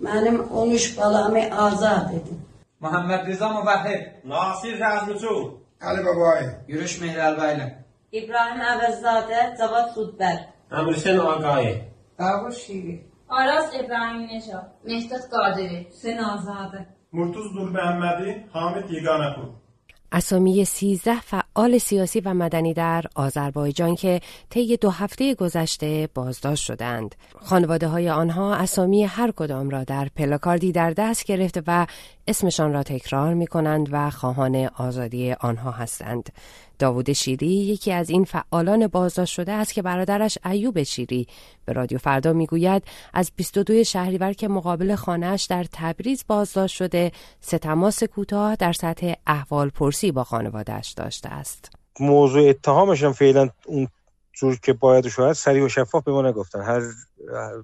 Mənim 0.00 0.40
13 0.50 0.98
balamı 0.98 1.42
azad 1.66 2.12
edin. 2.12 2.38
محمد 2.84 3.20
رضا 3.30 3.48
موحد 3.56 4.00
Nasir 4.24 4.74
Rəzmiçu, 4.80 5.34
Ali 5.88 6.04
Babayev, 6.06 6.50
Yürüş 6.68 7.00
Mehralbaylı 7.00 7.66
İbrahim 8.12 8.60
Əvəzzadə, 8.72 9.40
Cavad 9.58 9.88
Sudbər. 9.96 10.36
Əmrhüseyn 10.78 11.18
Ağayev, 11.18 11.78
Davur 12.18 12.52
Şiri, 12.52 12.94
Araz 13.28 13.74
İbrahim 13.80 14.22
Neşa, 14.30 14.58
مهداد 14.88 15.24
قادری 15.32 15.78
Hüseyin 15.90 16.18
Azadə. 16.34 16.80
Murtuz 17.12 17.48
Dur 17.54 17.68
Məhəmmədi, 17.76 18.28
Hamid 18.52 18.86
Yeganəpur. 18.96 19.48
اسامی 20.12 20.52
13 20.60 21.02
فعال 21.58 21.78
سیاسی 21.78 22.20
و 22.20 22.34
مدنی 22.34 22.74
در 22.74 23.04
آذربایجان 23.14 23.94
که 23.94 24.20
طی 24.50 24.76
دو 24.76 24.90
هفته 24.90 25.34
گذشته 25.34 26.08
بازداشت 26.14 26.64
شدند. 26.64 27.14
خانواده 27.40 27.88
های 27.88 28.10
آنها 28.10 28.54
اسامی 28.54 29.04
هر 29.04 29.30
کدام 29.30 29.70
را 29.70 29.84
در 29.84 30.08
پلاکاردی 30.16 30.72
در 30.72 30.90
دست 30.90 31.24
گرفته 31.24 31.62
و 31.66 31.86
اسمشان 32.28 32.72
را 32.72 32.82
تکرار 32.82 33.34
می 33.34 33.46
کنند 33.46 33.88
و 33.90 34.10
خواهان 34.10 34.70
آزادی 34.76 35.32
آنها 35.32 35.70
هستند. 35.70 36.32
داوود 36.78 37.12
شیری 37.12 37.46
یکی 37.46 37.92
از 37.92 38.10
این 38.10 38.24
فعالان 38.24 38.86
بازداشت 38.86 39.34
شده 39.34 39.52
است 39.52 39.74
که 39.74 39.82
برادرش 39.82 40.38
ایوب 40.44 40.82
شیری 40.82 41.26
به 41.64 41.72
رادیو 41.72 41.98
فردا 41.98 42.32
می‌گوید 42.32 42.82
از 43.14 43.32
22 43.36 43.84
شهریور 43.84 44.32
که 44.32 44.48
مقابل 44.48 44.94
خانهاش 44.94 45.44
در 45.44 45.64
تبریز 45.72 46.24
بازداشت 46.28 46.76
شده 46.76 47.12
سه 47.40 47.58
تماس 47.58 48.04
کوتاه 48.04 48.56
در 48.56 48.72
سطح 48.72 49.12
احوال 49.26 49.68
پرسی 49.68 50.12
با 50.12 50.24
خانوادهش 50.24 50.92
داشته 50.92 51.28
است. 51.28 51.70
موضوع 52.00 52.48
اتهامش 52.48 53.02
هم 53.02 53.12
فعلا 53.12 53.48
اون 53.66 53.88
جور 54.32 54.58
که 54.62 54.72
باید 54.72 55.06
و 55.06 55.10
شاید 55.10 55.32
سریع 55.32 55.64
و 55.64 55.68
شفاف 55.68 56.04
به 56.04 56.12
ما 56.12 56.22
نگفتن 56.22 56.60
هر 56.60 56.82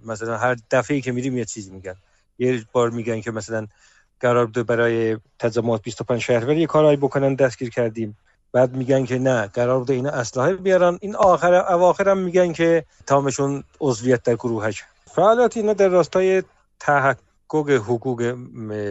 مثلا 0.06 0.38
هر 0.38 0.56
دفعه 0.70 1.00
که 1.00 1.12
میریم 1.12 1.38
یه 1.38 1.44
چیزی 1.44 1.70
میگن 1.70 1.94
یه 2.38 2.64
بار 2.72 2.90
میگن 2.90 3.20
که 3.20 3.30
مثلا 3.30 3.66
قرار 4.20 4.46
بوده 4.46 4.62
برای 4.62 5.16
تجمعات 5.38 5.82
25 5.82 6.20
شهریور 6.20 6.56
یه 6.56 6.66
کارهایی 6.66 6.96
بکنن 6.96 7.34
دستگیر 7.34 7.70
کردیم. 7.70 8.16
بعد 8.52 8.76
میگن 8.76 9.04
که 9.04 9.18
نه 9.18 9.46
قرار 9.46 9.78
بوده 9.78 9.94
اینا 9.94 10.10
اسلحه 10.10 10.54
بیارن. 10.54 10.98
این 11.00 11.16
آخر 11.16 11.54
اواخر 11.54 12.08
هم 12.08 12.18
میگن 12.18 12.52
که 12.52 12.84
تامشون 13.06 13.64
عضویت 13.80 14.22
در 14.22 14.34
گروهش. 14.34 14.82
فعالیت 15.06 15.56
اینا 15.56 15.72
در 15.72 15.88
راستای 15.88 16.42
تحقق 16.80 17.70
حقوق 17.70 18.22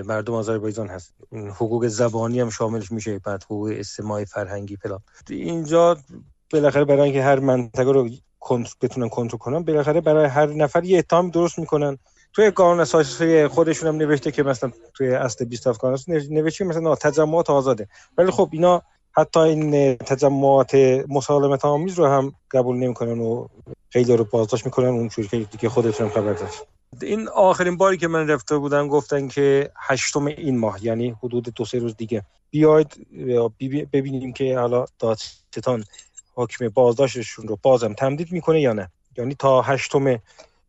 مردم 0.06 0.34
آذربایجان 0.34 0.88
هست. 0.88 1.14
حقوق 1.32 1.88
زبانی 1.88 2.40
هم 2.40 2.50
شاملش 2.50 2.92
میشه. 2.92 3.20
بعد 3.20 3.44
حقوق 3.44 3.72
اجتماعی 3.76 4.26
فرهنگی 4.26 4.76
فلان. 4.76 5.00
اینجا 5.30 5.98
بالاخره 6.54 6.86
برای 6.86 7.02
اینکه 7.02 7.24
هر 7.24 7.40
منطقه 7.40 7.92
رو 7.92 8.10
بتونن 8.82 9.10
کنترل 9.10 9.40
کنن 9.40 9.64
بالاخره 9.64 10.02
برای 10.02 10.26
هر 10.26 10.46
نفر 10.46 10.84
یه 10.84 10.98
اتهام 10.98 11.30
درست 11.30 11.60
می‌کنن. 11.60 11.98
توی 12.34 12.50
قانون 12.50 12.80
اساسی 12.80 13.48
خودشون 13.48 13.90
هم 13.90 13.96
نوشته 13.96 14.32
که 14.32 14.44
مثلا 14.44 14.72
توی 14.94 15.16
اصل 15.16 15.46
27 15.46 15.80
قانون 15.80 15.98
نوشته 16.08 16.66
مثلا 16.66 16.96
تجمعات 16.96 17.50
آزاده. 17.50 17.88
ولی 18.18 18.32
خب 18.32 18.50
اینا 18.52 18.82
حتی 19.12 19.40
این 19.40 19.96
تجمعات 19.96 20.76
مسالمت 21.10 21.66
آمیز 21.66 22.00
رو 22.00 22.08
هم 22.08 22.34
قبول 22.52 22.78
نمی‌کنن 22.78 23.20
و 23.20 23.48
خیلی 23.90 24.18
رو 24.18 24.24
بازداشت 24.24 24.66
می‌کنن 24.66 24.88
اون 24.88 25.10
که 25.10 25.38
دیگه 25.38 25.70
خودتون 25.70 26.10
خبر 26.10 26.34
داشت. 26.34 26.64
این 27.02 27.28
آخرین 27.28 27.78
باری 27.78 27.98
که 27.98 28.08
من 28.08 28.28
رفته 28.28 28.58
بودم 28.58 28.88
گفتن 28.88 29.28
که 29.28 29.72
هشتم 29.78 30.26
این 30.26 30.58
ماه 30.58 30.86
یعنی 30.86 31.16
حدود 31.24 31.50
دو 31.56 31.66
سه 31.66 31.80
روز 31.80 31.96
دیگه. 31.96 32.24
بیاید 32.50 33.08
ببینیم 33.94 34.34
که 34.34 34.58
حالا 34.60 34.86
دادستان 35.00 35.84
حکم 36.36 36.70
بازداشتشون 36.70 37.48
رو 37.48 37.60
بازم 37.62 37.94
تمدید 37.94 38.32
می‌کنه 38.32 38.62
یا 38.62 38.74
نه. 38.74 38.92
یعنی 39.18 39.36
تا 39.36 39.62
هشتم 39.62 40.20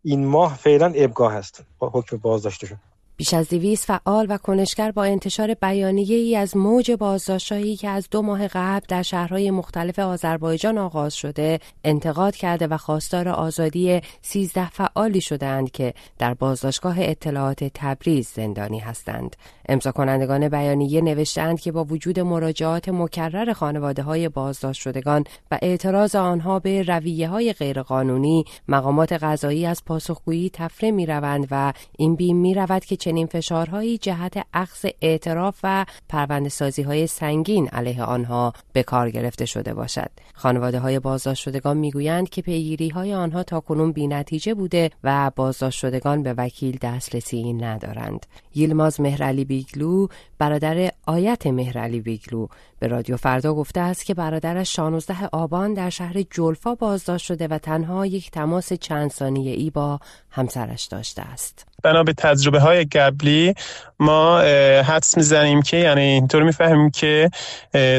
این 0.05 0.27
ماه 0.27 0.57
فعلا 0.57 0.93
ابگاه 0.97 1.35
هست 1.35 1.65
با 1.81 1.91
حکم 1.95 2.19
بازداشتشون. 2.19 2.79
بیش 3.17 3.35
از 3.35 3.49
دویست 3.49 3.85
فعال 3.87 4.27
و 4.29 4.39
کنشگر 4.39 4.91
با 4.91 5.05
انتشار 5.05 5.55
بیانیه 5.55 6.17
ای 6.17 6.37
از 6.37 6.57
موج 6.57 6.91
بازداشتهایی 6.91 7.77
که 7.77 7.89
از 7.89 8.09
دو 8.11 8.23
ماه 8.23 8.49
قبل 8.49 8.87
در 8.89 9.03
شهرهای 9.03 9.51
مختلف 9.51 9.99
آذربایجان 9.99 10.79
آغاز 10.79 11.15
شده 11.15 11.61
انتقاد 11.85 12.37
کرده 12.37 12.67
و 12.67 12.77
خواستار 12.77 13.29
آزادی 13.29 14.01
سیزده 14.23 14.71
فعالی 14.71 15.21
شدند 15.21 15.71
که 15.71 15.95
در 16.19 16.35
بازداشتگاه 16.35 16.97
اطلاعات 16.99 17.65
تبریز 17.75 18.29
زندانی 18.29 18.79
هستند. 18.79 19.37
امضا 19.69 19.93
کنندگان 19.93 20.49
بیانیه 20.49 21.01
نوشتند 21.01 21.61
که 21.61 21.73
با 21.73 21.85
وجود 21.85 22.21
مراجعات 22.21 22.89
مکرر 22.89 23.53
خانواده 23.53 24.03
های 24.03 24.29
بازداشت 24.29 24.83
شدگان 24.83 25.25
و 25.51 25.59
اعتراض 25.63 26.15
آنها 26.15 26.59
به 26.59 26.83
رویه 26.83 27.29
های 27.29 27.53
غیرقانونی 27.53 28.45
مقامات 28.69 29.13
قضایی 29.13 29.67
از 29.67 29.85
پاسخگویی 29.85 30.51
تفره 30.53 30.91
می 30.91 31.07
روند 31.07 31.49
و 31.51 31.73
این 31.99 32.17
بیم 32.17 32.37
می 32.37 32.55
رود 32.55 32.85
که 32.85 32.97
چنین 33.05 33.27
فشارهایی 33.27 33.99
جهت 33.99 34.47
اخذ 34.55 34.87
اعتراف 35.03 35.61
و 35.63 35.87
پرونده 36.09 36.49
سازی 36.49 36.83
های 36.83 37.07
سنگین 37.07 37.69
علیه 37.69 38.03
آنها 38.03 38.53
به 38.73 38.83
کار 38.83 39.11
گرفته 39.11 39.47
شده 39.47 39.75
باشد. 39.75 40.11
خانواده 40.35 40.79
های 40.79 40.99
بازداشت 40.99 41.43
شدگان 41.43 41.77
می‌گویند 41.77 42.29
که 42.29 42.43
پیگیری 42.43 42.89
های 42.89 43.15
آنها 43.15 43.43
تا 43.43 43.61
کنون 43.61 43.93
بی 43.93 44.07
نتیجه 44.07 44.55
بوده 44.55 44.91
و 45.05 45.31
بازداشت 45.37 45.79
شدگان 45.79 46.23
به 46.23 46.35
وکیل 46.39 46.79
دسترسی 46.83 47.53
ندارند. 47.53 48.27
یلماز 48.55 49.01
مهرعلی 49.01 49.45
بیگلو 49.45 50.07
برادر 50.39 50.91
آیت 51.07 51.47
مهرعلی 51.47 52.01
بیگلو 52.01 52.47
به 52.79 52.87
رادیو 52.87 53.17
فردا 53.17 53.55
گفته 53.55 53.81
است 53.81 54.07
که 54.07 54.15
برادرش 54.15 54.77
16 54.77 55.27
آبان 55.33 55.75
در 55.75 55.91
شهر 55.91 56.23
جلفا 56.31 56.75
بازداشت 56.75 57.27
شده 57.27 57.49
و 57.49 57.59
تنها 57.59 58.07
یک 58.07 58.31
تماس 58.31 58.73
چند 58.73 59.11
ثانیه 59.11 59.53
ای 59.53 59.71
با 59.71 60.01
همسرش 60.31 60.85
داشته 60.85 61.23
است. 61.23 61.74
بنا 61.85 62.03
به 62.03 62.13
تجربه 62.13 62.61
های 62.61 62.85
قبلی 62.85 63.55
ما 63.99 64.41
حدس 64.83 65.17
می‌زنیم 65.17 65.63
که 65.63 65.77
یعنی 65.77 66.01
اینطور 66.01 66.43
می‌فهمیم 66.43 66.91
که 66.91 67.31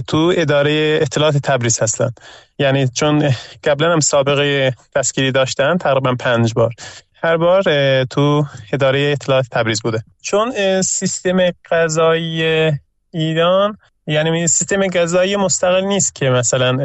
تو 0.08 0.34
اداره 0.38 1.00
اطلاعات 1.02 1.38
تبریز 1.38 1.80
هستن. 1.80 2.10
یعنی 2.60 2.88
چون 2.88 3.30
قبلا 3.64 3.94
هم 3.94 4.00
سابقه 4.00 4.74
دستگیری 4.96 5.32
داشتن 5.32 5.78
تقریبا 5.78 6.16
پنج 6.20 6.54
بار. 6.54 6.74
هر 7.24 7.38
بار 7.38 7.64
تو 8.04 8.46
اداره 8.74 9.00
اطلاعات 9.12 9.46
تبریز 9.52 9.82
بوده. 9.82 10.04
چون 10.22 10.82
سیستم 10.82 11.38
قضایی 11.72 12.72
ایران 13.14 13.78
یعنی 14.08 14.48
سیستم 14.48 14.88
قضایی 14.88 15.36
مستقل 15.36 15.86
نیست 15.86 16.16
که 16.16 16.30
مثلا 16.30 16.78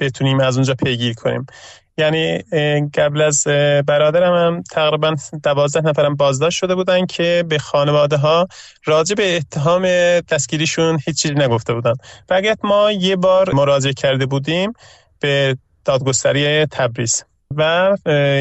بتونیم 0.00 0.40
از 0.40 0.56
اونجا 0.56 0.74
پیگیری 0.74 1.14
کنیم. 1.14 1.46
یعنی 1.98 2.38
قبل 2.94 3.20
از 3.20 3.44
برادرم 3.86 4.34
هم 4.34 4.62
تقریبا 4.62 5.14
دوازده 5.42 5.80
نفرم 5.88 6.16
بازداشت 6.16 6.58
شده 6.58 6.74
بودن 6.74 7.06
که 7.06 7.44
به 7.48 7.58
خانواده 7.58 8.16
ها 8.16 8.48
راجع 8.84 9.14
به 9.14 9.36
اتهام 9.36 9.82
دستگیریشون 10.20 10.98
هیچ 11.06 11.22
چیزی 11.22 11.34
نگفته 11.34 11.74
بودن. 11.74 11.94
فقط 12.28 12.58
ما 12.64 12.92
یه 12.92 13.16
بار 13.16 13.54
مراجعه 13.54 13.92
کرده 13.92 14.26
بودیم 14.26 14.72
به 15.20 15.56
دادگستری 15.84 16.66
تبریز 16.66 17.24
و 17.56 17.96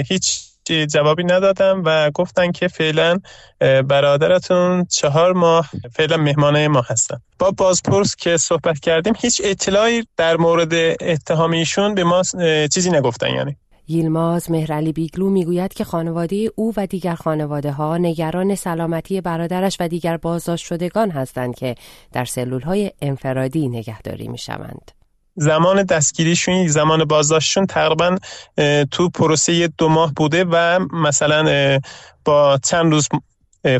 هیچ 0.07 0.46
جوابی 0.71 1.23
ندادم 1.23 1.81
و 1.85 2.11
گفتن 2.11 2.51
که 2.51 2.67
فعلا 2.67 3.19
برادرتون 3.59 4.85
چهار 4.85 5.33
ماه 5.33 5.69
فعلا 5.93 6.17
مهمانه 6.17 6.67
ما 6.67 6.81
هستن 6.81 7.17
با 7.39 7.51
بازپرس 7.51 8.15
که 8.15 8.37
صحبت 8.37 8.79
کردیم 8.79 9.13
هیچ 9.17 9.41
اطلاعی 9.43 10.07
در 10.17 10.37
مورد 10.37 10.73
اتهام 11.01 11.51
ایشون 11.51 11.95
به 11.95 12.03
ما 12.03 12.21
چیزی 12.73 12.89
نگفتن 12.89 13.29
یعنی 13.29 13.57
یلماز 13.87 14.51
مهرعلی 14.51 14.93
بیگلو 14.93 15.29
می‌گوید 15.29 15.73
که 15.73 15.83
خانواده 15.83 16.51
او 16.55 16.73
و 16.77 16.87
دیگر 16.87 17.15
خانواده 17.15 17.71
ها 17.71 17.97
نگران 17.97 18.55
سلامتی 18.55 19.21
برادرش 19.21 19.77
و 19.79 19.87
دیگر 19.87 20.17
بازداشت 20.17 20.65
شدگان 20.65 21.11
هستند 21.11 21.55
که 21.55 21.75
در 22.11 22.25
سلول 22.25 22.61
های 22.61 22.91
انفرادی 23.01 23.67
نگهداری 23.67 24.27
می 24.27 24.37
شوند. 24.37 24.91
زمان 25.37 25.83
دستگیریشون 25.83 26.67
زمان 26.67 27.05
بازداشتشون 27.05 27.65
تقریبا 27.65 28.17
تو 28.91 29.09
پروسه 29.09 29.67
دو 29.77 29.89
ماه 29.89 30.13
بوده 30.13 30.45
و 30.51 30.79
مثلا 30.93 31.79
با 32.25 32.59
چند 32.63 32.91
روز 32.93 33.07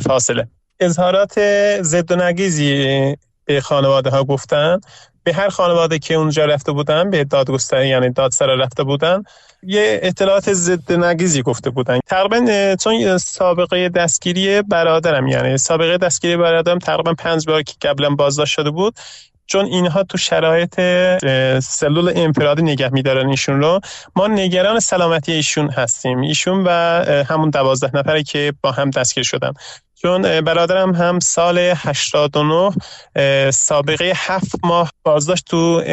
فاصله. 0.01 0.47
اظهارات 0.79 1.33
ضد 1.81 2.11
و 2.11 2.15
نقیزی 2.15 3.15
به 3.45 3.61
خانواده 3.61 4.09
ها 4.09 4.23
گفتن. 4.23 4.79
به 5.23 5.33
هر 5.33 5.49
خانواده 5.49 5.99
که 5.99 6.13
اونجا 6.13 6.45
رفته 6.45 6.71
بودن 6.71 7.09
به 7.09 7.23
دادگستری 7.23 7.87
یعنی 7.87 8.09
دادسرا 8.09 8.55
رفته 8.55 8.83
بودن 8.83 9.23
یه 9.63 9.99
اطلاعات 10.03 10.53
ضد 10.53 10.93
نقیزی 10.93 11.41
گفته 11.41 11.69
بودن. 11.69 11.99
تقریبا 12.07 12.75
چون 12.75 13.17
سابقه 13.17 13.89
دستگیری 13.89 14.61
برادرم 14.61 15.27
یعنی 15.27 15.57
سابقه 15.57 15.97
دستگیری 15.97 16.37
برادرم 16.37 16.79
تقریبا 16.79 17.13
پنج 17.13 17.45
بار 17.47 17.61
که 17.61 17.73
قبلا 17.81 18.09
بازداشت 18.09 18.53
شده 18.53 18.69
بود. 18.69 18.95
چون 19.47 19.65
اینها 19.65 20.03
تو 20.03 20.17
شرایط 20.17 20.75
سلول 21.59 22.13
انفرادی 22.15 22.61
نگه 22.61 22.89
میدارن 22.89 23.29
ایشون 23.29 23.61
رو 23.61 23.79
ما 24.15 24.27
نگران 24.27 24.79
سلامتی 24.79 25.31
ایشون 25.31 25.69
هستیم. 25.69 26.21
ایشون 26.21 26.63
و 26.63 26.69
همون 27.29 27.49
دوازده 27.49 27.91
نفری 27.93 28.23
که 28.23 28.53
با 28.61 28.71
هم 28.71 28.89
دستگیر 28.89 29.23
شدن. 29.23 29.53
چون 30.01 30.41
برادرم 30.41 30.95
هم 30.95 31.19
سال 31.19 31.57
89 31.57 32.71
سابقه 33.51 34.13
هفت 34.15 34.55
ماه 34.63 34.91
بازداشت 35.03 35.45
تو 35.45 35.83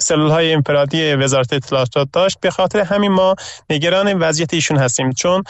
سلول 0.00 0.30
های 0.30 0.52
انفرادی 0.52 1.14
وزارت 1.14 1.52
اطلاعات 1.52 1.90
داشت. 2.12 2.40
به 2.40 2.50
خاطر 2.50 2.80
همین 2.80 3.12
ما 3.12 3.34
نگران 3.70 4.18
وضعیت 4.18 4.54
ایشون 4.54 4.76
هستیم 4.76 5.12
چون 5.12 5.42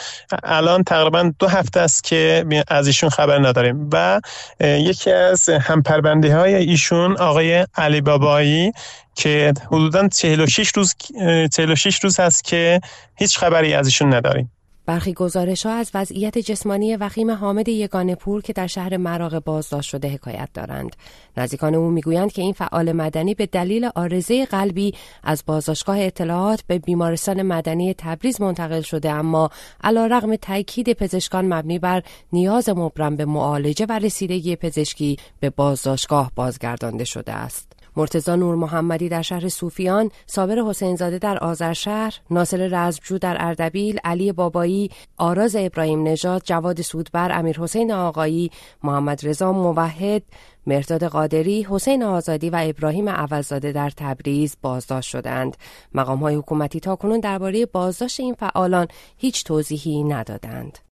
الان 0.43 0.83
تقریبا 0.83 1.31
دو 1.39 1.47
هفته 1.47 1.79
است 1.79 2.03
که 2.03 2.45
از 2.67 2.87
ایشون 2.87 3.09
خبر 3.09 3.47
نداریم 3.47 3.89
و 3.93 4.21
یکی 4.59 5.11
از 5.11 5.49
همپرونده 5.49 6.35
های 6.35 6.55
ایشون 6.55 7.17
آقای 7.17 7.65
علی 7.75 8.01
بابایی 8.01 8.71
که 9.15 9.53
حدودا 9.67 10.07
46 10.07 10.71
روز 10.75 10.95
46 11.53 11.99
روز 12.03 12.19
هست 12.19 12.43
که 12.43 12.81
هیچ 13.15 13.37
خبری 13.37 13.73
از 13.73 13.87
ایشون 13.87 14.13
نداریم. 14.13 14.51
برخی 14.89 15.13
گزارش 15.13 15.65
ها 15.65 15.71
از 15.71 15.91
وضعیت 15.93 16.37
جسمانی 16.37 16.95
وخیم 16.95 17.31
حامد 17.31 17.69
یگانه 17.69 18.15
پور 18.15 18.41
که 18.41 18.53
در 18.53 18.67
شهر 18.67 18.97
مراغ 18.97 19.43
بازداشت 19.45 19.89
شده 19.89 20.07
حکایت 20.07 20.49
دارند. 20.53 20.95
نزدیکان 21.37 21.75
او 21.75 21.89
می‌گویند 21.89 22.31
که 22.31 22.41
این 22.41 22.53
فعال 22.53 22.91
مدنی 22.91 23.33
به 23.33 23.45
دلیل 23.45 23.89
آرزه 23.95 24.45
قلبی 24.45 24.93
از 25.23 25.43
بازداشتگاه 25.45 25.99
اطلاعات 25.99 26.61
به 26.67 26.79
بیمارستان 26.79 27.41
مدنی 27.41 27.93
تبریز 27.97 28.41
منتقل 28.41 28.81
شده 28.81 29.11
اما 29.11 29.49
علا 29.83 30.05
رغم 30.05 30.35
تاکید 30.35 30.93
پزشکان 30.93 31.53
مبنی 31.53 31.79
بر 31.79 32.03
نیاز 32.33 32.69
مبرم 32.69 33.15
به 33.15 33.25
معالجه 33.25 33.85
و 33.89 33.99
رسیدگی 33.99 34.55
پزشکی 34.55 35.17
به 35.39 35.49
بازداشتگاه 35.49 36.31
بازگردانده 36.35 37.03
شده 37.03 37.31
است. 37.31 37.78
مرتزا 37.99 38.35
نور 38.35 38.55
محمدی 38.55 39.09
در 39.09 39.21
شهر 39.21 39.49
صوفیان، 39.49 40.11
صابر 40.27 40.59
حسینزاده 40.59 41.17
در 41.17 41.37
آذرشهر، 41.37 42.15
ناصر 42.31 42.67
رزمجو 42.71 43.17
در 43.17 43.37
اردبیل، 43.39 43.99
علی 44.03 44.31
بابایی، 44.31 44.91
آراز 45.17 45.55
ابراهیم 45.55 46.03
نژاد، 46.03 46.41
جواد 46.45 46.81
سودبر، 46.81 47.31
امیر 47.31 47.59
حسین 47.59 47.91
آقایی، 47.91 48.51
محمد 48.83 49.27
رضا 49.27 49.51
موحد، 49.51 50.21
مرداد 50.67 51.03
قادری، 51.03 51.67
حسین 51.69 52.03
آزادی 52.03 52.49
و 52.49 52.59
ابراهیم 52.63 53.09
عوضزاده 53.09 53.71
در 53.71 53.89
تبریز 53.89 54.57
بازداشت 54.61 55.09
شدند. 55.09 55.57
مقام 55.93 56.19
های 56.19 56.35
حکومتی 56.35 56.79
تاکنون 56.79 57.19
درباره 57.19 57.65
بازداشت 57.65 58.19
این 58.19 58.33
فعالان 58.33 58.87
هیچ 59.17 59.43
توضیحی 59.43 60.03
ندادند. 60.03 60.79